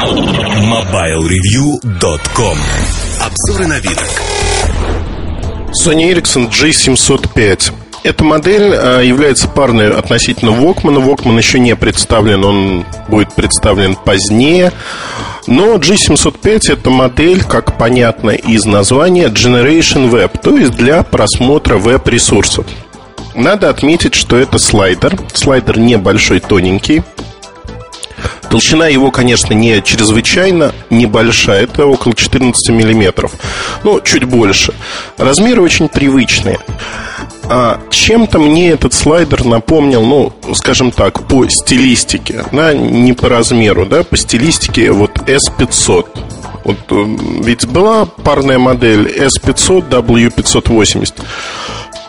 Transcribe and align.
MobileReview.com 0.00 2.56
Обзоры 3.20 3.66
вид. 3.80 4.00
Sony 5.84 6.10
Ericsson 6.10 6.48
G705 6.48 7.74
эта 8.02 8.24
модель 8.24 8.74
а, 8.74 9.02
является 9.02 9.46
парной 9.46 9.92
относительно 9.92 10.52
Walkman. 10.52 11.04
Walkman 11.04 11.36
еще 11.36 11.58
не 11.58 11.76
представлен, 11.76 12.42
он 12.44 12.86
будет 13.08 13.34
представлен 13.34 13.94
позднее. 13.94 14.72
Но 15.46 15.74
G705 15.74 16.72
это 16.72 16.88
модель, 16.88 17.44
как 17.44 17.76
понятно 17.76 18.30
из 18.30 18.64
названия, 18.64 19.28
Generation 19.28 20.10
Web, 20.10 20.40
то 20.42 20.56
есть 20.56 20.76
для 20.76 21.02
просмотра 21.02 21.76
веб-ресурсов. 21.76 22.64
Надо 23.34 23.68
отметить, 23.68 24.14
что 24.14 24.38
это 24.38 24.58
слайдер. 24.58 25.18
Слайдер 25.34 25.78
небольшой, 25.78 26.40
тоненький. 26.40 27.02
Толщина 28.50 28.88
его, 28.88 29.10
конечно, 29.10 29.54
не 29.54 29.80
чрезвычайно 29.82 30.72
небольшая, 30.90 31.64
это 31.64 31.86
около 31.86 32.14
14 32.14 32.70
миллиметров, 32.70 33.32
ну, 33.84 34.00
чуть 34.00 34.24
больше. 34.24 34.74
Размеры 35.16 35.62
очень 35.62 35.88
привычные. 35.88 36.58
А 37.44 37.80
чем-то 37.90 38.38
мне 38.38 38.70
этот 38.70 38.94
слайдер 38.94 39.44
напомнил, 39.44 40.04
ну, 40.04 40.32
скажем 40.54 40.92
так, 40.92 41.26
по 41.26 41.48
стилистике, 41.48 42.44
да, 42.52 42.72
не 42.74 43.12
по 43.12 43.28
размеру, 43.28 43.86
да, 43.86 44.04
по 44.04 44.16
стилистике 44.16 44.92
вот 44.92 45.18
S500. 45.28 46.06
Вот, 46.64 46.76
э, 46.90 47.16
ведь 47.42 47.66
была 47.66 48.04
парная 48.04 48.58
модель 48.58 49.08
S500, 49.08 49.88
W580. 49.88 51.14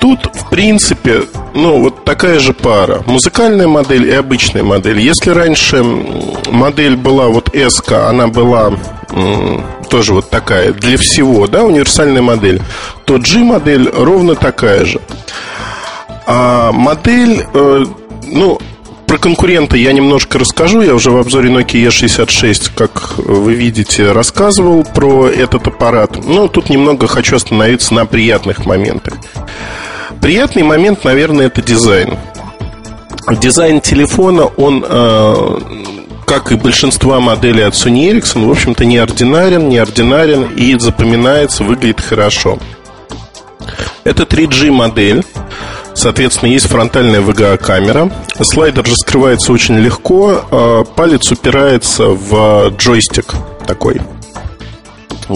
Тут, 0.02 0.32
в 0.34 0.50
принципе, 0.50 1.26
ну, 1.54 1.80
вот 1.80 2.04
такая 2.04 2.40
же 2.40 2.54
пара. 2.54 3.04
Музыкальная 3.06 3.68
модель 3.68 4.10
и 4.10 4.14
обычная 4.14 4.64
модель. 4.64 5.00
Если 5.00 5.30
раньше 5.30 5.84
модель 6.50 6.96
была 6.96 7.28
вот 7.28 7.56
S, 7.56 7.84
она 7.88 8.28
была 8.28 8.74
тоже 9.92 10.14
вот 10.14 10.32
такая 10.32 10.74
для 10.74 10.98
всего, 10.98 11.46
да, 11.46 11.64
универсальная 11.64 12.24
модель, 12.24 12.64
то 13.06 13.20
G-модель 13.20 13.92
ровно 13.94 14.34
такая 14.34 14.86
же. 14.86 15.00
А 16.26 16.72
модель, 16.72 17.46
э, 17.54 17.86
ну, 18.26 18.60
про 19.06 19.20
конкурента 19.20 19.78
я 19.78 19.94
немножко 19.94 20.40
расскажу. 20.40 20.82
Я 20.82 20.96
уже 20.96 21.12
в 21.12 21.18
обзоре 21.18 21.52
Nokia 21.52 21.90
E66, 21.90 22.72
как 22.74 23.20
вы 23.20 23.54
видите, 23.54 24.14
рассказывал 24.14 24.84
про 24.84 25.28
этот 25.28 25.68
аппарат. 25.68 26.26
Но 26.26 26.48
тут 26.48 26.70
немного 26.70 27.06
хочу 27.08 27.36
остановиться 27.36 27.94
на 27.94 28.08
приятных 28.08 28.66
моментах. 28.66 29.16
Приятный 30.22 30.64
момент, 30.64 31.04
наверное, 31.04 31.48
это 31.48 31.62
дизайн. 31.62 32.18
Дизайн 33.40 33.82
телефона, 33.82 34.46
он 34.46 34.86
э, 34.88 35.60
как 36.26 36.52
и 36.52 36.56
большинство 36.56 37.20
моделей 37.20 37.64
от 37.64 37.74
Sony 37.74 38.12
Ericsson, 38.12 38.48
в 38.48 38.52
общем-то, 38.52 38.86
неординарен, 38.86 39.68
неординарен 39.68 40.44
и 40.56 40.78
запоминается, 40.80 41.64
выглядит 41.64 42.00
хорошо. 42.00 42.58
Это 44.04 44.24
3G 44.24 44.72
модель. 44.72 45.26
Соответственно, 45.94 46.50
есть 46.50 46.68
фронтальная 46.68 47.22
VGA-камера. 47.22 48.10
Слайдер 48.42 48.86
раскрывается 48.86 49.52
очень 49.52 49.78
легко. 49.78 50.42
А 50.52 50.84
палец 50.84 51.32
упирается 51.32 52.06
в 52.06 52.70
джойстик 52.78 53.34
такой, 53.68 54.02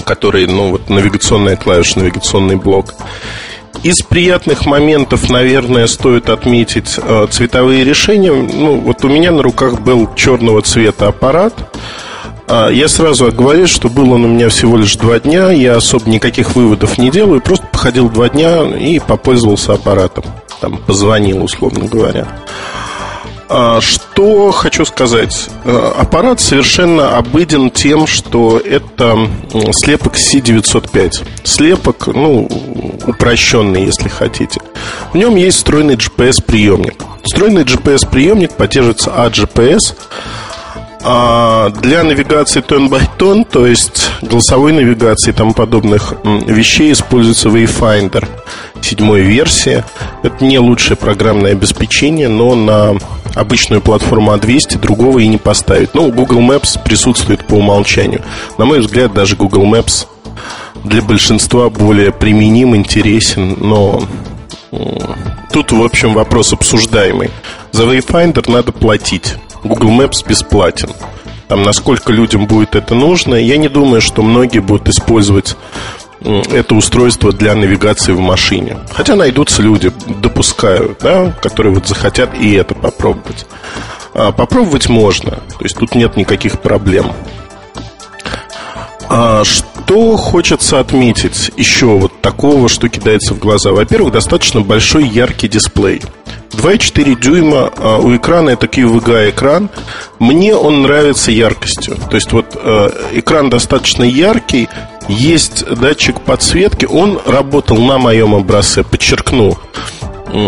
который, 0.05 0.47
ну, 0.47 0.71
вот 0.71 0.89
навигационная 0.89 1.57
клавиша, 1.57 1.99
навигационный 1.99 2.55
блок. 2.55 2.93
Из 3.83 4.01
приятных 4.01 4.65
моментов, 4.65 5.29
наверное, 5.29 5.87
стоит 5.87 6.29
отметить 6.29 6.97
э, 6.97 7.27
цветовые 7.29 7.83
решения. 7.83 8.31
Ну, 8.31 8.79
вот 8.79 9.03
у 9.05 9.09
меня 9.09 9.31
на 9.31 9.43
руках 9.43 9.81
был 9.81 10.09
черного 10.15 10.61
цвета 10.61 11.07
аппарат. 11.07 11.53
А, 12.47 12.69
я 12.69 12.87
сразу 12.87 13.31
говорю, 13.31 13.67
что 13.67 13.89
был 13.89 14.11
он 14.11 14.25
у 14.25 14.27
меня 14.27 14.49
всего 14.49 14.77
лишь 14.77 14.95
два 14.95 15.19
дня, 15.19 15.51
я 15.51 15.77
особо 15.77 16.09
никаких 16.09 16.55
выводов 16.55 16.97
не 16.97 17.09
делаю, 17.09 17.41
просто 17.41 17.65
походил 17.71 18.09
два 18.09 18.29
дня 18.29 18.63
и 18.63 18.99
попользовался 18.99 19.73
аппаратом. 19.73 20.25
Там 20.61 20.77
позвонил, 20.77 21.43
условно 21.43 21.87
говоря. 21.87 22.27
Что 23.81 24.51
хочу 24.51 24.85
сказать? 24.85 25.49
А, 25.63 25.95
аппарат 25.99 26.39
совершенно 26.39 27.17
обыден 27.17 27.69
тем, 27.69 28.07
что 28.07 28.57
это 28.57 29.29
слепок 29.71 30.15
C905. 30.15 31.27
Слепок, 31.43 32.07
ну, 32.07 32.49
упрощенный, 33.05 33.85
если 33.85 34.09
хотите. 34.09 34.61
В 35.13 35.17
нем 35.17 35.35
есть 35.35 35.57
встроенный 35.57 35.95
GPS-приемник. 35.95 37.03
Встроенный 37.23 37.63
GPS-приемник 37.63 38.53
поддерживается 38.53 39.11
AGPS. 39.11 39.95
А 41.07 41.69
для 41.69 42.03
навигации 42.03 42.61
тон 42.61 42.87
by 42.87 43.03
тон, 43.17 43.45
то 43.45 43.67
есть 43.67 44.09
голосовой 44.23 44.73
навигации 44.73 45.29
и 45.29 45.33
тому 45.33 45.53
подобных 45.53 46.15
вещей, 46.23 46.91
используется 46.91 47.49
Wayfinder 47.49 48.27
седьмой 48.85 49.21
версии. 49.21 49.83
Это 50.23 50.45
не 50.45 50.59
лучшее 50.59 50.95
программное 50.95 51.51
обеспечение, 51.51 52.29
но 52.29 52.55
на 52.55 52.95
обычную 53.33 53.81
платформу 53.81 54.33
А200 54.33 54.79
другого 54.79 55.19
и 55.19 55.27
не 55.27 55.37
поставить. 55.37 55.93
Ну, 55.93 56.11
Google 56.11 56.39
Maps 56.39 56.81
присутствует 56.81 57.45
по 57.45 57.55
умолчанию. 57.55 58.21
На 58.57 58.65
мой 58.65 58.79
взгляд, 58.79 59.13
даже 59.13 59.35
Google 59.35 59.65
Maps 59.65 60.07
для 60.83 61.01
большинства 61.01 61.69
более 61.69 62.11
применим, 62.11 62.75
интересен, 62.75 63.57
но 63.59 64.03
тут, 65.51 65.71
в 65.71 65.83
общем, 65.83 66.13
вопрос 66.13 66.53
обсуждаемый. 66.53 67.31
За 67.71 67.83
Wayfinder 67.83 68.49
надо 68.49 68.71
платить. 68.71 69.35
Google 69.63 69.89
Maps 69.89 70.25
бесплатен. 70.27 70.89
Там, 71.47 71.63
насколько 71.63 72.11
людям 72.11 72.47
будет 72.47 72.75
это 72.75 72.95
нужно, 72.95 73.35
я 73.35 73.57
не 73.57 73.67
думаю, 73.67 74.01
что 74.01 74.23
многие 74.23 74.59
будут 74.59 74.89
использовать 74.89 75.55
это 76.21 76.75
устройство 76.75 77.31
для 77.31 77.55
навигации 77.55 78.13
в 78.13 78.19
машине. 78.19 78.77
Хотя 78.93 79.15
найдутся 79.15 79.61
люди, 79.61 79.91
допускаю, 80.21 80.95
да, 80.99 81.31
которые 81.41 81.73
вот 81.73 81.87
захотят 81.87 82.33
и 82.39 82.53
это 82.53 82.73
попробовать. 82.73 83.45
А 84.13 84.31
попробовать 84.31 84.87
можно, 84.87 85.31
то 85.31 85.63
есть 85.63 85.77
тут 85.77 85.93
нет 85.93 86.15
никаких 86.15 86.61
проблем. 86.61 87.11
А 89.07 89.43
что 89.43 90.17
хочется 90.17 90.79
отметить 90.79 91.51
еще 91.57 91.85
вот 91.85 92.21
такого, 92.21 92.69
что 92.69 92.89
кидается 92.89 93.33
в 93.33 93.39
глаза? 93.39 93.71
Во-первых, 93.71 94.13
достаточно 94.13 94.61
большой 94.61 95.07
яркий 95.07 95.47
дисплей. 95.47 96.01
2,4 96.51 97.19
дюйма 97.19 97.71
а 97.77 97.97
у 97.97 98.15
экрана 98.15 98.51
это 98.51 98.65
QVGA 98.67 99.29
экран. 99.29 99.69
Мне 100.19 100.55
он 100.55 100.83
нравится 100.83 101.31
яркостью. 101.31 101.97
То 102.09 102.15
есть 102.15 102.31
вот 102.31 102.55
э, 102.55 102.89
экран 103.13 103.49
достаточно 103.49 104.03
яркий, 104.03 104.69
есть 105.07 105.65
датчик 105.65 106.21
подсветки. 106.21 106.85
Он 106.85 107.19
работал 107.25 107.77
на 107.77 107.97
моем 107.97 108.33
образце, 108.33 108.83
подчеркну. 108.83 109.57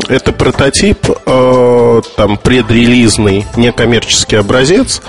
Это 0.09 0.33
прототип, 0.33 0.97
э, 1.25 2.01
там 2.15 2.37
предрелизный, 2.37 3.45
некоммерческий 3.55 4.39
образец. 4.39 5.01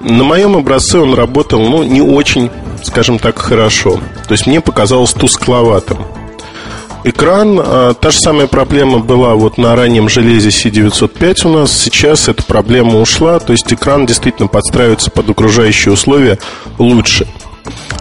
На 0.00 0.24
моем 0.24 0.56
образце 0.56 0.98
он 0.98 1.14
работал, 1.14 1.60
ну, 1.60 1.82
не 1.82 2.00
очень, 2.00 2.50
скажем 2.82 3.18
так, 3.18 3.38
хорошо. 3.38 4.00
То 4.26 4.32
есть 4.32 4.46
мне 4.46 4.60
показалось 4.60 5.12
тускловатым. 5.12 5.98
Экран, 7.06 7.60
э, 7.62 7.94
та 8.00 8.10
же 8.10 8.18
самая 8.18 8.46
проблема 8.46 8.98
была 8.98 9.34
вот 9.34 9.58
на 9.58 9.76
раннем 9.76 10.08
железе 10.08 10.48
C905 10.48 11.46
у 11.46 11.48
нас. 11.50 11.70
Сейчас 11.70 12.28
эта 12.28 12.42
проблема 12.42 12.98
ушла, 12.98 13.38
то 13.40 13.52
есть 13.52 13.70
экран 13.70 14.06
действительно 14.06 14.48
подстраивается 14.48 15.10
под 15.10 15.28
окружающие 15.28 15.92
условия 15.92 16.38
лучше. 16.78 17.26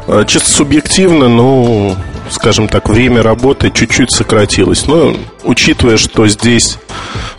Э, 0.08 0.24
чисто 0.28 0.50
субъективно, 0.50 1.30
ну, 1.30 1.96
скажем 2.30 2.68
так, 2.68 2.90
время 2.90 3.24
работы 3.24 3.72
чуть-чуть 3.72 4.12
сократилось. 4.12 4.88
Но 4.88 5.16
учитывая, 5.44 5.98
что 5.98 6.28
здесь 6.28 6.78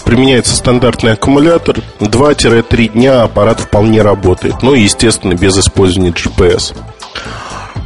применяется 0.04 0.54
стандартный 0.54 1.12
аккумулятор, 1.12 1.78
2-3 2.00 2.88
дня 2.88 3.22
аппарат 3.22 3.60
вполне 3.60 4.02
работает. 4.02 4.62
Ну, 4.62 4.74
естественно, 4.74 5.34
без 5.34 5.58
использования 5.58 6.10
GPS. 6.10 6.74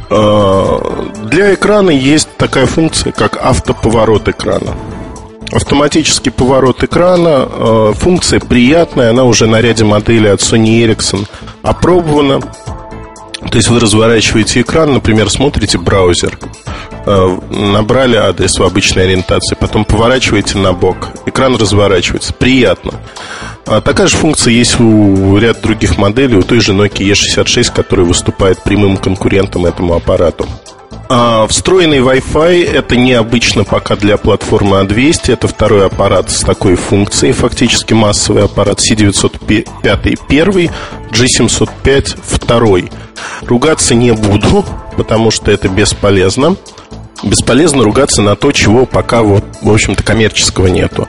Э, 0.09 0.79
для 1.25 1.53
экрана 1.53 1.91
есть 1.91 2.29
такая 2.37 2.65
функция, 2.65 3.11
как 3.11 3.37
автоповорот 3.37 4.27
экрана. 4.27 4.73
Автоматический 5.51 6.29
поворот 6.29 6.83
экрана, 6.83 7.47
э, 7.49 7.93
функция 7.95 8.39
приятная, 8.39 9.09
она 9.09 9.23
уже 9.23 9.47
на 9.47 9.61
ряде 9.61 9.83
моделей 9.83 10.29
от 10.29 10.41
Sony 10.41 10.85
Ericsson 10.85 11.27
опробована. 11.63 12.39
То 13.51 13.57
есть 13.57 13.69
вы 13.69 13.79
разворачиваете 13.79 14.61
экран, 14.61 14.93
например, 14.93 15.29
смотрите 15.29 15.79
браузер, 15.79 16.37
э, 17.05 17.37
набрали 17.49 18.15
адрес 18.15 18.59
в 18.59 18.63
обычной 18.63 19.05
ориентации, 19.05 19.55
потом 19.59 19.85
поворачиваете 19.85 20.59
на 20.59 20.73
бок, 20.73 21.09
экран 21.25 21.55
разворачивается. 21.55 22.31
Приятно. 22.33 22.93
А 23.65 23.81
такая 23.81 24.07
же 24.07 24.17
функция 24.17 24.53
есть 24.53 24.79
у 24.79 25.37
ряд 25.37 25.61
других 25.61 25.97
моделей, 25.97 26.37
у 26.37 26.43
той 26.43 26.59
же 26.59 26.73
Nokia 26.73 27.11
E66, 27.11 27.73
которая 27.73 28.05
выступает 28.05 28.61
прямым 28.61 28.97
конкурентом 28.97 29.65
этому 29.65 29.95
аппарату. 29.95 30.47
А 31.11 31.47
встроенный 31.47 31.99
Wi-Fi 31.99 32.71
это 32.71 32.95
необычно 32.95 33.63
пока 33.63 33.95
для 33.95 34.17
платформы 34.17 34.77
A200. 34.77 35.33
Это 35.33 35.47
второй 35.47 35.87
аппарат 35.87 36.29
с 36.29 36.41
такой 36.41 36.75
функцией, 36.75 37.33
фактически 37.33 37.93
массовый 37.93 38.43
аппарат 38.43 38.79
C905 38.79 40.19
первый, 40.29 40.69
G705 41.11 42.19
второй 42.23 42.91
ругаться 43.41 43.95
не 43.95 44.11
буду, 44.11 44.65
потому 44.97 45.31
что 45.31 45.51
это 45.51 45.69
бесполезно 45.69 46.55
бесполезно 47.23 47.83
ругаться 47.83 48.21
на 48.21 48.35
то, 48.35 48.51
чего 48.51 48.85
пока, 48.85 49.21
вот, 49.23 49.43
в 49.61 49.71
общем-то, 49.71 50.03
коммерческого 50.03 50.67
нету. 50.67 51.07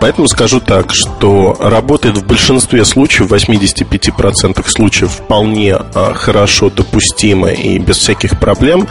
Поэтому 0.00 0.28
скажу 0.28 0.60
так, 0.60 0.92
что 0.92 1.56
работает 1.60 2.16
в 2.16 2.26
большинстве 2.26 2.84
случаев, 2.84 3.30
в 3.30 3.34
85% 3.34 4.64
случаев 4.68 5.10
вполне 5.10 5.74
а, 5.74 6.14
хорошо, 6.14 6.70
допустимо 6.70 7.48
и 7.48 7.78
без 7.78 7.98
всяких 7.98 8.38
проблем. 8.38 8.86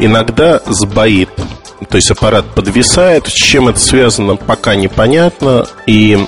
Иногда 0.00 0.60
сбоит. 0.66 1.30
То 1.88 1.96
есть 1.96 2.10
аппарат 2.10 2.44
подвисает. 2.54 3.28
С 3.28 3.32
чем 3.32 3.68
это 3.68 3.78
связано, 3.78 4.34
пока 4.34 4.74
непонятно. 4.74 5.66
И 5.86 6.18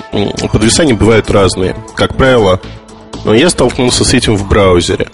подвисания 0.53 0.95
бывают 0.95 1.31
разные. 1.31 1.75
Как 1.97 2.17
правило, 2.17 2.61
но 3.25 3.35
я 3.35 3.51
столкнулся 3.51 4.05
с 4.05 4.15
этим 4.15 4.37
в 4.37 4.49
браузере. 4.49 5.09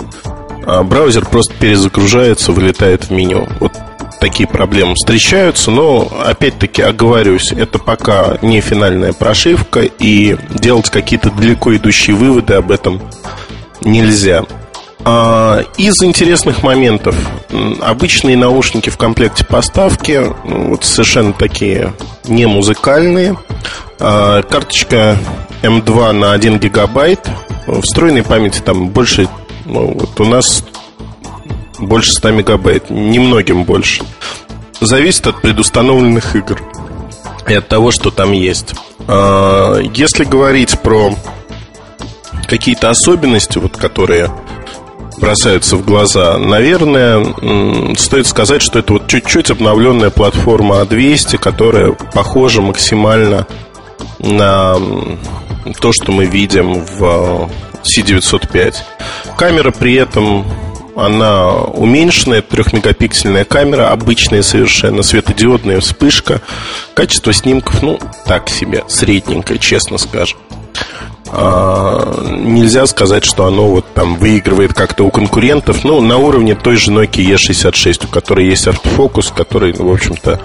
А 0.67 0.83
браузер 0.83 1.25
просто 1.25 1.55
перезагружается, 1.55 2.53
вылетает 2.53 3.05
в 3.05 3.11
меню. 3.13 3.49
Вот 3.61 3.73
такие 4.21 4.49
проблемы 4.49 4.95
встречаются, 4.97 5.71
но 5.71 6.11
опять-таки 6.25 6.83
оговорюсь, 6.83 7.53
это 7.53 7.79
пока 7.79 8.37
не 8.43 8.61
финальная 8.61 9.13
прошивка, 9.13 9.83
и 9.83 10.37
делать 10.51 10.91
какие-то 10.91 11.31
далеко 11.31 11.75
идущие 11.77 12.17
выводы 12.17 12.55
об 12.55 12.71
этом 12.71 13.01
нельзя. 13.83 14.45
А, 15.05 15.63
из 15.77 16.03
интересных 16.03 16.65
моментов 16.65 17.15
обычные 17.81 18.37
наушники 18.37 18.91
в 18.91 18.97
комплекте 18.97 19.45
поставки, 19.45 20.21
ну, 20.45 20.71
вот 20.71 20.85
совершенно 20.85 21.33
такие 21.33 21.93
не 22.25 22.47
музыкальные. 22.47 23.39
А, 24.01 24.43
карточка 24.43 25.17
M2 25.63 26.11
на 26.11 26.33
1 26.33 26.59
гигабайт, 26.59 27.21
встроенной 27.83 28.25
памяти 28.25 28.61
там 28.61 28.89
больше, 28.89 29.29
ну, 29.67 29.93
вот 29.99 30.21
у 30.21 30.25
нас 30.25 30.65
больше 31.79 32.13
100 32.13 32.31
мегабайт, 32.31 32.91
немногим 32.91 33.65
больше. 33.65 34.05
Зависит 34.81 35.27
от 35.27 35.41
предустановленных 35.43 36.37
игр 36.37 36.61
и 37.49 37.55
от 37.55 37.69
того, 37.69 37.91
что 37.91 38.11
там 38.11 38.33
есть. 38.33 38.75
А, 39.09 39.79
если 39.79 40.25
говорить 40.25 40.79
про 40.81 41.15
какие-то 42.47 42.91
особенности, 42.91 43.59
вот, 43.59 43.77
которые 43.77 44.31
бросаются 45.19 45.77
в 45.77 45.85
глаза, 45.85 46.39
наверное, 46.39 47.95
стоит 47.97 48.27
сказать, 48.27 48.63
что 48.63 48.79
это 48.79 48.95
вот 48.95 49.09
чуть-чуть 49.09 49.51
обновленная 49.51 50.11
платформа 50.11 50.83
A200, 50.83 51.39
которая 51.39 51.93
похожа 51.93 52.63
максимально 52.63 53.47
на 54.19 54.77
то, 55.81 55.93
что 55.93 56.13
мы 56.13 56.27
видим 56.27 56.85
в 56.85 57.51
C905. 57.87 58.75
Камера 59.37 59.71
при 59.71 59.95
этом 59.95 60.45
она 60.97 61.53
уменьшенная, 61.53 62.43
трехмегапиксельная 62.43 63.45
камера, 63.45 63.91
обычная 63.91 64.43
совершенно, 64.43 65.03
светодиодная 65.03 65.81
вспышка. 65.81 66.41
Качество 66.95 67.33
снимков, 67.33 67.83
ну, 67.83 67.99
так 68.25 68.49
себе, 68.49 68.85
средненькое, 68.89 69.59
честно 69.59 69.99
скажем. 69.99 70.39
А, 71.29 72.25
нельзя 72.31 72.87
сказать, 72.87 73.25
что 73.25 73.47
оно 73.47 73.69
вот 73.69 73.85
там 73.93 74.17
выигрывает 74.17 74.73
как-то 74.73 75.05
у 75.05 75.11
конкурентов. 75.11 75.85
Ну, 75.85 76.01
на 76.01 76.17
уровне 76.17 76.55
той 76.55 76.77
же 76.77 76.91
Nokia 76.91 77.35
E66, 77.35 78.07
у 78.07 78.09
которой 78.09 78.47
есть 78.47 78.67
автофокус, 78.67 79.33
который, 79.37 79.73
в 79.73 79.91
общем-то, 79.91 80.41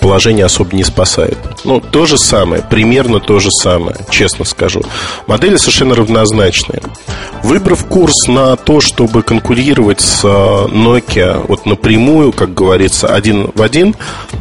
положение 0.00 0.44
особо 0.44 0.74
не 0.74 0.84
спасает. 0.84 1.38
Ну, 1.64 1.80
то 1.80 2.06
же 2.06 2.18
самое, 2.18 2.62
примерно 2.62 3.20
то 3.20 3.38
же 3.38 3.50
самое, 3.50 3.96
честно 4.10 4.44
скажу. 4.44 4.82
Модели 5.26 5.56
совершенно 5.56 5.94
равнозначные. 5.94 6.82
Выбрав 7.42 7.84
курс 7.86 8.26
на 8.26 8.56
то, 8.56 8.80
чтобы 8.80 9.22
конкурировать 9.22 10.00
с 10.00 10.24
э, 10.24 10.28
Nokia 10.28 11.44
вот 11.46 11.66
напрямую, 11.66 12.32
как 12.32 12.54
говорится, 12.54 13.08
один 13.08 13.50
в 13.54 13.62
один, 13.62 13.94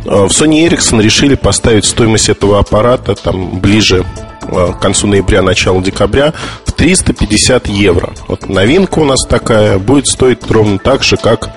э, 0.05 0.09
в 0.09 0.29
Sony 0.29 0.67
Ericsson 0.67 1.01
решили 1.01 1.35
поставить 1.35 1.85
стоимость 1.85 2.29
этого 2.29 2.59
аппарата 2.59 3.15
там 3.15 3.59
ближе 3.59 4.05
к 4.47 4.79
концу 4.79 5.07
ноября, 5.07 5.41
началу 5.41 5.81
декабря 5.81 6.33
в 6.65 6.71
350 6.71 7.67
евро. 7.67 8.13
Вот 8.27 8.49
новинка 8.49 8.99
у 8.99 9.05
нас 9.05 9.25
такая 9.25 9.77
будет 9.77 10.07
стоить 10.07 10.39
ровно 10.49 10.79
так 10.79 11.03
же, 11.03 11.17
как 11.17 11.49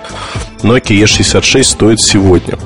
Nokia 0.63 1.05
E66 1.05 1.63
стоит 1.63 2.01
сегодня. 2.01 2.59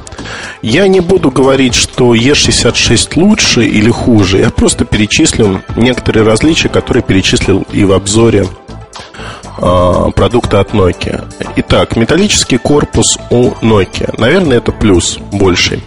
Я 0.63 0.89
не 0.89 1.01
буду 1.01 1.31
говорить, 1.31 1.75
что 1.75 2.15
E66 2.15 3.13
лучше 3.17 3.65
или 3.65 3.91
хуже. 3.91 4.39
Я 4.39 4.51
просто 4.51 4.85
перечислю 4.85 5.63
некоторые 5.77 6.25
различия, 6.25 6.69
которые 6.69 7.03
перечислил 7.03 7.67
и 7.73 7.85
в 7.85 7.93
обзоре 7.93 8.47
э, 9.59 10.11
продукта 10.15 10.61
от 10.61 10.73
Nokia. 10.73 11.25
Итак, 11.57 11.97
металлический 11.97 12.59
корпус 12.59 13.19
у 13.31 13.51
Nokia. 13.61 14.15
Наверное, 14.19 14.59
это 14.59 14.73
плюс 14.73 15.19
больший. 15.33 15.83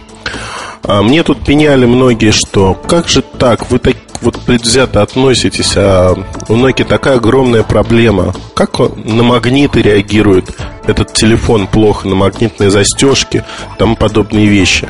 А 0.84 1.02
мне 1.02 1.22
тут 1.22 1.44
пеняли 1.44 1.84
многие, 1.84 2.30
что 2.30 2.74
как 2.74 3.08
же 3.08 3.20
так, 3.20 3.70
вы 3.70 3.78
так 3.78 3.96
вот 4.20 4.40
предвзято 4.40 5.02
относитесь, 5.02 5.74
а 5.76 6.14
у 6.48 6.54
Nokia 6.54 6.84
такая 6.84 7.16
огромная 7.16 7.62
проблема. 7.62 8.34
Как 8.54 8.78
на 8.78 9.22
магниты 9.22 9.82
реагирует 9.82 10.50
этот 10.86 11.12
телефон 11.12 11.66
плохо, 11.66 12.08
на 12.08 12.14
магнитные 12.14 12.70
застежки, 12.70 13.44
тому 13.78 13.96
подобные 13.96 14.46
вещи. 14.46 14.88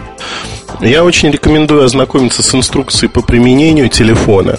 Я 0.81 1.05
очень 1.05 1.31
рекомендую 1.31 1.85
ознакомиться 1.85 2.43
с 2.43 2.55
инструкцией 2.55 3.11
по 3.11 3.21
применению 3.21 3.89
телефона. 3.89 4.59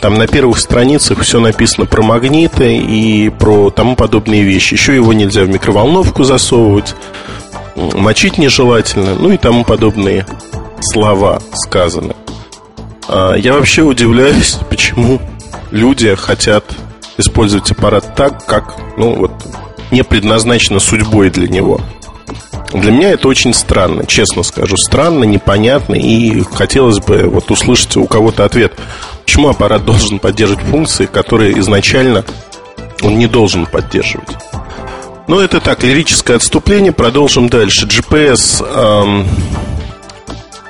Там 0.00 0.14
на 0.14 0.26
первых 0.26 0.58
страницах 0.58 1.20
все 1.20 1.38
написано 1.38 1.86
про 1.86 2.02
магниты 2.02 2.76
и 2.76 3.28
про 3.30 3.70
тому 3.70 3.94
подобные 3.94 4.42
вещи. 4.42 4.74
Еще 4.74 4.96
его 4.96 5.12
нельзя 5.12 5.44
в 5.44 5.48
микроволновку 5.48 6.24
засовывать, 6.24 6.96
мочить 7.76 8.36
нежелательно, 8.36 9.14
ну 9.14 9.30
и 9.30 9.36
тому 9.36 9.64
подобные 9.64 10.26
слова 10.80 11.40
сказаны. 11.54 12.14
А, 13.08 13.34
я 13.34 13.54
вообще 13.54 13.82
удивляюсь, 13.82 14.58
почему 14.68 15.20
люди 15.70 16.14
хотят 16.14 16.64
использовать 17.18 17.70
аппарат 17.70 18.14
так, 18.14 18.44
как, 18.46 18.76
ну 18.96 19.14
вот, 19.14 19.32
не 19.90 20.02
предназначено 20.02 20.80
судьбой 20.80 21.30
для 21.30 21.48
него. 21.48 21.80
Для 22.72 22.90
меня 22.90 23.10
это 23.10 23.28
очень 23.28 23.52
странно, 23.52 24.06
честно 24.06 24.42
скажу. 24.42 24.76
Странно, 24.78 25.24
непонятно, 25.24 25.94
и 25.94 26.42
хотелось 26.42 27.00
бы 27.00 27.24
вот 27.24 27.50
услышать 27.50 27.96
у 27.98 28.06
кого-то 28.06 28.44
ответ, 28.44 28.72
почему 29.24 29.48
аппарат 29.48 29.84
должен 29.84 30.18
поддерживать 30.18 30.64
функции, 30.64 31.04
которые 31.04 31.58
изначально 31.58 32.24
он 33.02 33.18
не 33.18 33.26
должен 33.26 33.66
поддерживать. 33.66 34.28
Но 35.28 35.40
это 35.40 35.60
так, 35.60 35.82
лирическое 35.82 36.36
отступление. 36.36 36.92
Продолжим 36.92 37.48
дальше. 37.48 37.86
GPS, 37.86 38.64
эм, 38.64 39.26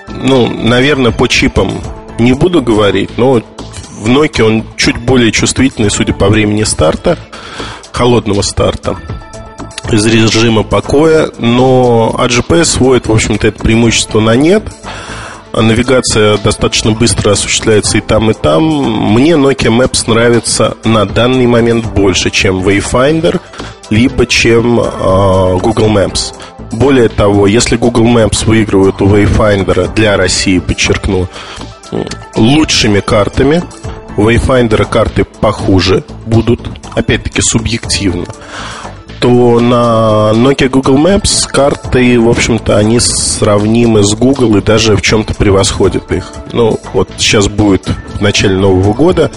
ну, 0.08 0.48
наверное, 0.48 1.10
по 1.10 1.26
чипам 1.28 1.80
не 2.22 2.32
буду 2.32 2.62
говорить, 2.62 3.18
но 3.18 3.42
в 4.00 4.08
Nokia 4.08 4.44
он 4.44 4.64
чуть 4.76 4.98
более 4.98 5.32
чувствительный, 5.32 5.90
судя 5.90 6.12
по 6.12 6.28
времени 6.28 6.64
старта 6.64 7.18
холодного 7.92 8.42
старта 8.42 8.96
из 9.90 10.06
режима 10.06 10.62
покоя, 10.62 11.30
но 11.38 12.14
AGPS 12.18 12.64
сводит, 12.64 13.06
в 13.06 13.12
общем-то, 13.12 13.48
это 13.48 13.62
преимущество 13.62 14.20
на 14.20 14.34
нет. 14.34 14.62
А 15.52 15.60
навигация 15.60 16.38
достаточно 16.38 16.92
быстро 16.92 17.32
осуществляется 17.32 17.98
и 17.98 18.00
там, 18.00 18.30
и 18.30 18.34
там. 18.34 18.62
Мне 19.12 19.32
Nokia 19.32 19.68
Maps 19.68 20.10
нравится 20.10 20.78
на 20.82 21.04
данный 21.04 21.46
момент 21.46 21.84
больше, 21.84 22.30
чем 22.30 22.66
Wayfinder, 22.66 23.38
либо 23.90 24.24
чем 24.24 24.80
э, 24.80 25.58
Google 25.58 25.88
Maps. 25.88 26.34
Более 26.72 27.10
того, 27.10 27.46
если 27.46 27.76
Google 27.76 28.06
Maps 28.06 28.46
выигрывает 28.46 29.02
у 29.02 29.06
Wayfinder 29.06 29.92
для 29.94 30.16
России, 30.16 30.58
подчеркну, 30.58 31.28
лучшими 32.36 33.00
картами, 33.00 33.62
Wayfinder 34.16 34.84
карты 34.84 35.24
похуже 35.24 36.04
будут, 36.26 36.60
опять-таки 36.94 37.40
субъективно, 37.42 38.26
то 39.20 39.60
на 39.60 40.32
Nokia 40.34 40.68
Google 40.68 40.96
Maps 40.96 41.46
карты, 41.48 42.18
в 42.18 42.28
общем-то, 42.28 42.76
они 42.76 42.98
сравнимы 43.00 44.02
с 44.02 44.14
Google 44.14 44.56
и 44.56 44.60
даже 44.60 44.96
в 44.96 45.02
чем-то 45.02 45.34
превосходят 45.34 46.10
их. 46.10 46.32
Ну, 46.52 46.78
вот 46.92 47.08
сейчас 47.18 47.48
будет 47.48 47.88
в 48.14 48.20
начале 48.20 48.56
Нового 48.56 48.92
года, 48.92 49.30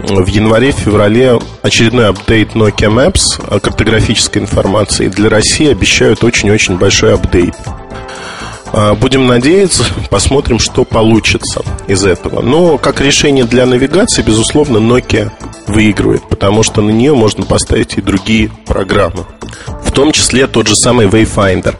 в 0.00 0.26
январе-феврале 0.26 1.38
очередной 1.62 2.08
апдейт 2.08 2.54
Nokia 2.54 2.90
Maps 2.90 3.60
картографической 3.60 4.42
информации. 4.42 5.08
Для 5.08 5.28
России 5.30 5.70
обещают 5.70 6.24
очень-очень 6.24 6.76
большой 6.76 7.14
апдейт. 7.14 7.54
А, 8.76 8.94
будем 8.94 9.28
надеяться, 9.28 9.84
посмотрим, 10.10 10.58
что 10.58 10.84
получится 10.84 11.62
из 11.86 12.04
этого. 12.04 12.42
Но 12.42 12.76
как 12.76 13.00
решение 13.00 13.44
для 13.44 13.66
навигации, 13.66 14.22
безусловно, 14.22 14.78
Nokia 14.78 15.30
выигрывает, 15.68 16.28
потому 16.28 16.64
что 16.64 16.82
на 16.82 16.90
нее 16.90 17.14
можно 17.14 17.44
поставить 17.44 17.96
и 17.96 18.00
другие 18.00 18.50
программы. 18.66 19.26
В 19.84 19.92
том 19.92 20.10
числе 20.10 20.48
тот 20.48 20.66
же 20.66 20.74
самый 20.74 21.06
Wayfinder. 21.06 21.76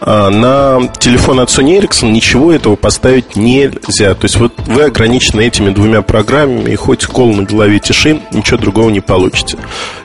А 0.00 0.30
на 0.30 0.88
телефон 0.98 1.40
от 1.40 1.50
Sony 1.50 1.78
Ericsson 1.78 2.10
ничего 2.10 2.52
этого 2.52 2.74
поставить 2.74 3.36
нельзя. 3.36 4.14
То 4.14 4.24
есть 4.24 4.36
вот 4.36 4.54
вы 4.66 4.84
ограничены 4.84 5.42
этими 5.42 5.68
двумя 5.68 6.00
программами, 6.00 6.70
и 6.70 6.76
хоть 6.76 7.04
кол 7.04 7.34
на 7.34 7.42
голове 7.42 7.80
тиши, 7.80 8.22
ничего 8.32 8.56
другого 8.56 8.88
не 8.88 9.00
получите. 9.00 9.58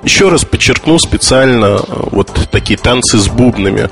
Еще 0.03 0.27
раз 0.27 0.43
подчеркну 0.43 0.99
специально 0.99 1.79
вот 1.87 2.49
такие 2.51 2.77
танцы 2.77 3.19
с 3.19 3.29
бубнами 3.29 3.89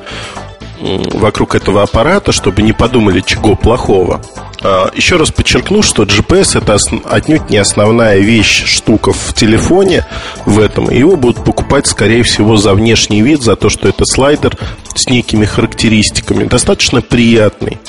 вокруг 1.13 1.55
этого 1.55 1.83
аппарата, 1.83 2.31
чтобы 2.31 2.61
не 2.61 2.73
подумали, 2.73 3.21
чего 3.21 3.55
плохого. 3.55 4.21
А, 4.61 4.91
еще 4.95 5.17
раз 5.17 5.31
подчеркну, 5.31 5.81
что 5.81 6.03
GPS 6.03 6.57
это 6.57 6.77
отнюдь 7.05 7.49
не 7.49 7.57
основная 7.57 8.19
вещь, 8.19 8.65
штука 8.65 9.11
в 9.11 9.33
телефоне 9.33 10.05
в 10.45 10.59
этом. 10.59 10.89
Его 10.89 11.15
будут 11.15 11.43
покупать, 11.43 11.87
скорее 11.87 12.23
всего, 12.23 12.57
за 12.57 12.73
внешний 12.73 13.21
вид, 13.21 13.41
за 13.41 13.55
то, 13.55 13.69
что 13.69 13.87
это 13.87 14.05
слайдер 14.05 14.57
с 14.95 15.07
некими 15.07 15.45
характеристиками. 15.45 16.45
Достаточно 16.45 17.01
приятный. 17.01 17.79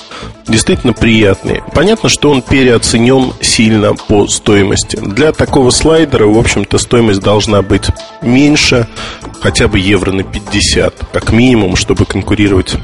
Действительно 0.47 0.93
приятный. 0.93 1.63
Понятно, 1.75 2.09
что 2.09 2.31
он 2.31 2.43
переоценен 2.43 3.33
сильно 3.41 3.95
по 3.95 4.27
стоимости. 4.27 4.97
Для 4.97 5.33
такого 5.33 5.71
слайдера, 5.71 6.27
в 6.27 6.39
общем-то, 6.39 6.79
стоимость 6.79 7.21
должна 7.21 7.63
быть 7.63 7.85
меньше, 8.21 8.87
хотя 9.45 9.69
бы 9.69 9.79
евро 9.79 10.11
на 10.11 10.23
50, 10.23 11.11
как 11.13 11.31
минимум, 11.31 11.77
чтобы 11.77 12.07
конкурировать 12.07 12.77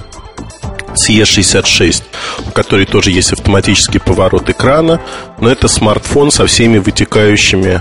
с 0.95 1.09
E66, 1.09 2.02
у 2.49 2.50
которой 2.50 2.85
тоже 2.85 3.12
есть 3.12 3.33
автоматический 3.33 3.99
поворот 3.99 4.50
экрана, 4.50 5.00
но 5.40 5.49
это 5.49 5.69
смартфон 5.69 6.31
со 6.31 6.47
всеми 6.47 6.76
вытекающими 6.76 7.81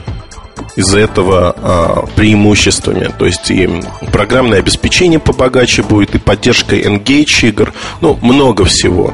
из 0.77 0.95
этого 0.95 1.53
а, 1.57 2.05
преимуществами. 2.15 3.11
То 3.19 3.25
есть 3.25 3.51
и 3.51 3.69
программное 4.13 4.59
обеспечение 4.59 5.19
побогаче 5.19 5.83
будет, 5.83 6.15
и 6.15 6.17
поддержка 6.17 6.77
Engage 6.77 7.49
игр, 7.49 7.73
ну, 7.99 8.17
много 8.21 8.63
всего. 8.63 9.13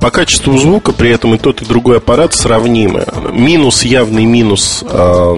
По 0.00 0.12
качеству 0.12 0.56
звука 0.56 0.92
при 0.92 1.10
этом 1.10 1.34
и 1.34 1.38
тот, 1.38 1.62
и 1.62 1.64
другой 1.64 1.96
аппарат 1.96 2.32
сравнимы. 2.32 3.04
Минус, 3.32 3.82
явный 3.82 4.24
минус 4.24 4.84
а, 4.88 5.36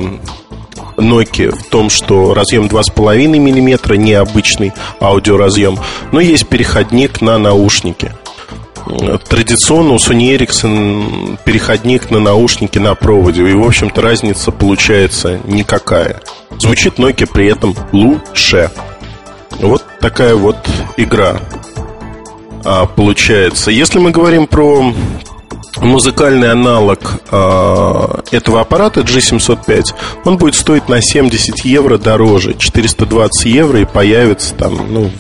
Nokia 0.97 1.51
в 1.51 1.65
том, 1.69 1.91
что 1.91 2.35
разъем 2.35 2.67
2,5 2.67 3.27
мм, 3.27 3.95
необычный 3.97 4.73
аудиоразъем, 5.01 5.79
но 6.13 6.21
есть 6.21 6.47
переходник 6.49 7.21
на 7.21 7.39
наушники. 7.39 8.13
Традиционно 9.29 9.95
у 9.95 9.97
Sony 9.97 10.37
Ericsson 10.37 11.39
переходник 11.45 12.11
на 12.11 12.19
наушники 12.19 12.79
на 12.79 12.95
проводе, 12.95 13.49
и, 13.49 13.55
в 13.55 13.65
общем-то, 13.65 14.03
разница 14.03 14.51
получается 14.51 15.41
никакая. 15.45 16.21
Звучит 16.59 16.99
Nokia 16.99 17.29
при 17.33 17.47
этом 17.47 17.75
лучше. 17.93 18.71
Вот 19.61 19.85
такая 20.01 20.35
вот 20.35 20.57
игра 20.97 21.41
а, 22.65 22.87
получается. 22.87 23.71
Если 23.71 23.99
мы 23.99 24.11
говорим 24.11 24.47
про 24.47 24.93
музыкальный 25.79 26.51
аналог 26.53 27.01
э, 27.31 28.21
этого 28.31 28.61
аппарата 28.61 29.01
G705, 29.01 29.95
он 30.25 30.37
будет 30.37 30.55
стоить 30.55 30.89
на 30.89 31.01
70 31.01 31.65
евро 31.65 31.99
дороже, 31.99 32.55
420 32.55 33.47
евро 33.47 33.81
и 33.81 33.85
появится 33.85 34.55
там, 34.55 34.93
ну, 34.93 35.11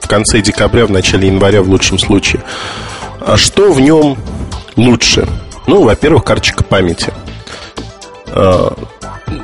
в 0.00 0.08
конце 0.08 0.40
декабря, 0.40 0.86
в 0.86 0.90
начале 0.90 1.28
января 1.28 1.62
в 1.62 1.68
лучшем 1.68 1.98
случае. 1.98 2.42
А 3.20 3.36
что 3.36 3.72
в 3.72 3.80
нем 3.80 4.16
лучше? 4.76 5.28
Ну, 5.66 5.82
во-первых, 5.82 6.24
карточка 6.24 6.64
памяти. 6.64 7.12
Э, 8.28 8.70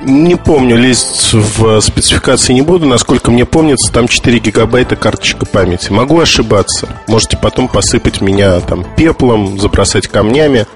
не 0.03 0.37
помню, 0.37 0.77
лезть 0.77 1.33
в 1.33 1.81
спецификации 1.81 2.53
не 2.53 2.63
буду. 2.63 2.87
Насколько 2.87 3.31
мне 3.31 3.45
помнится, 3.45 3.93
там 3.93 4.09
4 4.09 4.39
гигабайта 4.39 4.97
карточка 4.97 5.47
памяти. 5.47 5.91
Могу 5.91 6.21
ошибаться. 6.21 6.89
Можете 7.07 7.37
потом 7.37 7.69
посыпать 7.69 8.21
меня 8.21 8.61
там 8.61 8.85
пеплом, 8.97 9.59
забросать 9.59 10.09
камнями, 10.09 10.67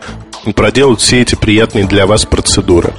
проделать 0.54 1.00
все 1.00 1.22
эти 1.22 1.34
приятные 1.34 1.84
для 1.84 2.06
вас 2.06 2.24
процедуры. 2.24 2.92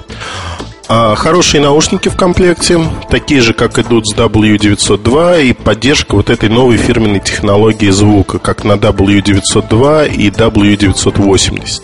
А 0.91 1.13
хорошие 1.13 1.61
наушники 1.61 2.09
в 2.09 2.15
комплекте, 2.15 2.79
такие 3.11 3.41
же, 3.41 3.53
как 3.53 3.77
идут 3.77 4.07
с 4.07 4.15
W902, 4.15 5.45
и 5.45 5.53
поддержка 5.53 6.15
вот 6.15 6.31
этой 6.31 6.49
новой 6.49 6.77
фирменной 6.77 7.19
технологии 7.19 7.91
звука, 7.91 8.39
как 8.39 8.63
на 8.63 8.71
W902 8.71 10.15
и 10.15 10.29
W980. 10.31 11.83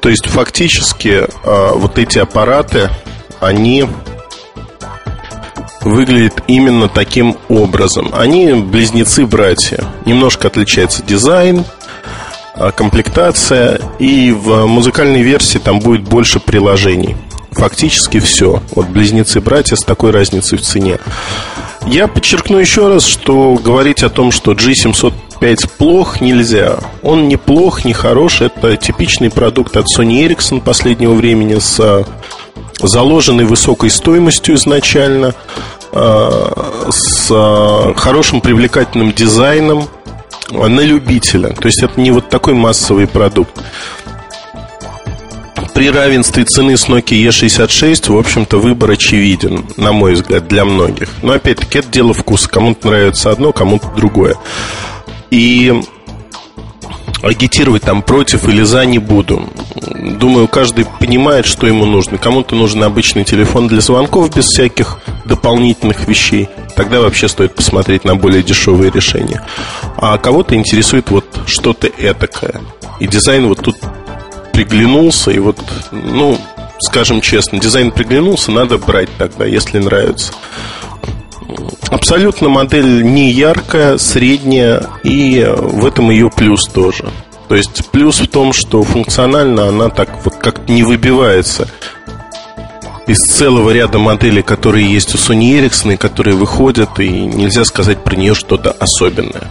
То 0.00 0.08
есть 0.08 0.26
фактически 0.26 1.24
а, 1.44 1.74
вот 1.74 1.98
эти 1.98 2.18
аппараты, 2.18 2.90
они 3.40 3.86
выглядят 5.82 6.42
именно 6.48 6.88
таким 6.88 7.36
образом. 7.48 8.10
Они 8.12 8.52
близнецы-братья. 8.52 9.84
Немножко 10.04 10.48
отличается 10.48 11.02
дизайн, 11.04 11.64
а, 12.54 12.72
комплектация, 12.72 13.80
и 13.98 14.32
в 14.32 14.66
музыкальной 14.66 15.22
версии 15.22 15.58
там 15.58 15.78
будет 15.78 16.02
больше 16.02 16.40
приложений. 16.40 17.16
Фактически 17.52 18.18
все. 18.18 18.62
Вот 18.72 18.88
близнецы-братья 18.88 19.76
с 19.76 19.84
такой 19.84 20.10
разницей 20.10 20.58
в 20.58 20.62
цене. 20.62 20.98
Я 21.86 22.08
подчеркну 22.08 22.58
еще 22.58 22.88
раз, 22.88 23.06
что 23.06 23.54
говорить 23.54 24.02
о 24.02 24.10
том, 24.10 24.32
что 24.32 24.52
G705 24.52 25.70
плох, 25.78 26.20
нельзя. 26.20 26.78
Он 27.02 27.28
не 27.28 27.36
плох, 27.36 27.84
не 27.84 27.92
хорош. 27.92 28.40
Это 28.40 28.76
типичный 28.76 29.30
продукт 29.30 29.76
от 29.76 29.86
Sony 29.86 30.26
Ericsson 30.26 30.60
последнего 30.60 31.14
времени 31.14 31.58
с 31.60 31.78
а, 31.78 32.04
заложенной 32.80 33.44
высокой 33.44 33.90
стоимостью 33.90 34.56
изначально, 34.56 35.34
а, 35.92 36.90
с 36.90 37.28
а, 37.30 37.94
хорошим 37.94 38.40
привлекательным 38.40 39.12
дизайном 39.12 39.88
на 40.50 40.80
любителя. 40.80 41.50
То 41.50 41.66
есть 41.66 41.82
это 41.84 42.00
не 42.00 42.10
вот 42.10 42.28
такой 42.28 42.54
массовый 42.54 43.06
продукт 43.06 43.62
при 45.76 45.90
равенстве 45.90 46.44
цены 46.46 46.78
с 46.78 46.88
Nokia 46.88 47.28
E66, 47.28 48.10
в 48.10 48.16
общем-то, 48.16 48.56
выбор 48.56 48.92
очевиден, 48.92 49.66
на 49.76 49.92
мой 49.92 50.14
взгляд, 50.14 50.48
для 50.48 50.64
многих. 50.64 51.10
Но, 51.20 51.34
опять-таки, 51.34 51.80
это 51.80 51.88
дело 51.88 52.14
вкуса. 52.14 52.48
Кому-то 52.48 52.88
нравится 52.88 53.30
одно, 53.30 53.52
кому-то 53.52 53.88
другое. 53.94 54.36
И 55.30 55.78
агитировать 57.22 57.82
там 57.82 58.00
против 58.00 58.48
или 58.48 58.62
за 58.62 58.86
не 58.86 58.98
буду. 58.98 59.50
Думаю, 59.94 60.48
каждый 60.48 60.86
понимает, 60.98 61.44
что 61.44 61.66
ему 61.66 61.84
нужно. 61.84 62.16
Кому-то 62.16 62.54
нужен 62.54 62.82
обычный 62.82 63.24
телефон 63.24 63.68
для 63.68 63.82
звонков 63.82 64.34
без 64.34 64.46
всяких 64.46 64.96
дополнительных 65.26 66.08
вещей. 66.08 66.48
Тогда 66.74 67.02
вообще 67.02 67.28
стоит 67.28 67.54
посмотреть 67.54 68.04
на 68.04 68.16
более 68.16 68.42
дешевые 68.42 68.90
решения. 68.90 69.44
А 69.98 70.16
кого-то 70.16 70.54
интересует 70.54 71.10
вот 71.10 71.26
что-то 71.46 71.86
этакое. 71.86 72.62
И 72.98 73.06
дизайн 73.06 73.46
вот 73.46 73.60
тут 73.60 73.76
приглянулся, 74.56 75.30
и 75.30 75.38
вот, 75.38 75.58
ну, 75.92 76.38
скажем 76.78 77.20
честно, 77.20 77.60
дизайн 77.60 77.90
приглянулся, 77.90 78.50
надо 78.50 78.78
брать 78.78 79.10
тогда, 79.18 79.44
если 79.44 79.78
нравится. 79.78 80.32
Абсолютно 81.90 82.48
модель 82.48 83.04
не 83.04 83.30
яркая, 83.30 83.98
средняя, 83.98 84.86
и 85.04 85.46
в 85.46 85.84
этом 85.84 86.10
ее 86.10 86.30
плюс 86.34 86.66
тоже. 86.68 87.04
То 87.48 87.54
есть 87.54 87.90
плюс 87.90 88.20
в 88.20 88.28
том, 88.28 88.54
что 88.54 88.82
функционально 88.82 89.68
она 89.68 89.90
так 89.90 90.08
вот 90.24 90.36
как 90.36 90.70
не 90.70 90.82
выбивается 90.82 91.68
из 93.06 93.18
целого 93.18 93.70
ряда 93.70 93.98
моделей, 93.98 94.42
которые 94.42 94.90
есть 94.90 95.14
у 95.14 95.18
Sony 95.18 95.60
Ericsson, 95.60 95.94
и 95.94 95.96
которые 95.98 96.34
выходят, 96.34 96.98
и 96.98 97.08
нельзя 97.10 97.66
сказать 97.66 98.02
про 98.02 98.16
нее 98.16 98.34
что-то 98.34 98.70
особенное. 98.70 99.48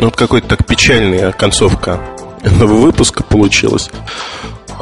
Ну, 0.00 0.06
вот 0.06 0.16
какой-то 0.16 0.48
так 0.48 0.66
печальная 0.66 1.30
концовка 1.30 2.00
выпуска 2.60 3.22
получилось. 3.22 3.90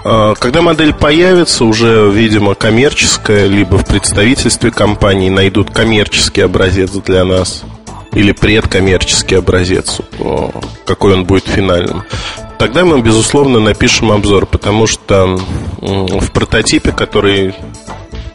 А, 0.05 0.35
когда 0.35 0.62
модель 0.62 0.95
появится, 0.95 1.64
уже, 1.64 2.11
видимо, 2.11 2.55
коммерческая, 2.55 3.47
либо 3.47 3.76
в 3.76 3.87
представительстве 3.87 4.71
компании 4.71 5.29
найдут 5.29 5.71
коммерческий 5.71 6.43
образец 6.43 6.90
для 6.90 7.25
нас, 7.25 7.62
или 8.12 8.33
предкоммерческий 8.33 9.38
образец, 9.38 10.00
какой 10.85 11.14
он 11.14 11.25
будет 11.25 11.47
финальным, 11.47 12.05
тогда 12.59 12.85
мы, 12.85 13.00
безусловно, 13.00 13.61
напишем 13.61 14.11
обзор, 14.11 14.47
потому 14.47 14.87
что 14.87 15.38
в 15.81 16.33
прототипе, 16.33 16.93
который 16.93 17.55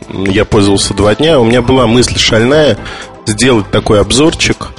я 0.09 0.45
пользовался 0.45 0.93
два 0.93 1.15
дня, 1.15 1.39
у 1.39 1.43
меня 1.43 1.61
была 1.61 1.87
мысль 1.87 2.17
шальная 2.17 2.77
сделать 3.25 3.69
такой 3.71 3.99
обзорчик– 3.99 4.69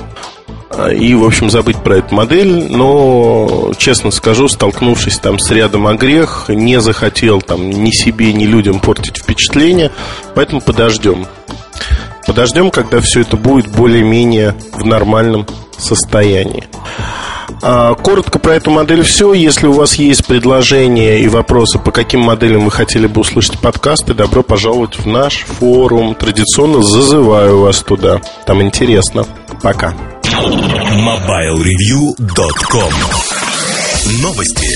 и, 0.92 1.14
в 1.14 1.24
общем, 1.24 1.50
забыть 1.50 1.76
про 1.78 1.98
эту 1.98 2.14
модель, 2.14 2.70
но, 2.70 3.72
честно 3.78 4.10
скажу, 4.10 4.48
столкнувшись 4.48 5.18
там 5.18 5.38
с 5.38 5.50
рядом 5.50 5.86
огрех, 5.86 6.46
не 6.48 6.80
захотел 6.80 7.40
там 7.40 7.70
ни 7.70 7.90
себе, 7.90 8.32
ни 8.32 8.44
людям 8.44 8.80
портить 8.80 9.18
впечатление, 9.18 9.90
поэтому 10.34 10.60
подождем. 10.60 11.26
Подождем, 12.26 12.70
когда 12.70 13.00
все 13.00 13.20
это 13.20 13.36
будет 13.36 13.68
более-менее 13.68 14.54
в 14.72 14.84
нормальном 14.84 15.46
состоянии. 15.78 16.64
А, 17.62 17.94
коротко 17.94 18.38
про 18.38 18.56
эту 18.56 18.70
модель 18.70 19.02
все. 19.02 19.32
Если 19.32 19.66
у 19.66 19.72
вас 19.72 19.94
есть 19.94 20.26
предложения 20.26 21.20
и 21.20 21.28
вопросы, 21.28 21.78
по 21.78 21.90
каким 21.90 22.20
моделям 22.20 22.64
вы 22.64 22.70
хотели 22.70 23.06
бы 23.06 23.20
услышать 23.20 23.58
подкасты, 23.60 24.14
добро 24.14 24.42
пожаловать 24.42 24.98
в 24.98 25.06
наш 25.06 25.44
форум. 25.44 26.14
Традиционно 26.14 26.82
зазываю 26.82 27.60
вас 27.60 27.82
туда. 27.82 28.20
Там 28.46 28.62
интересно. 28.62 29.24
Пока. 29.62 29.94
MobileReview.com 30.36 32.92
Новости. 34.20 34.68